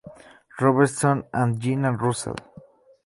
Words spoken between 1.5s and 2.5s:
Jenna Russell.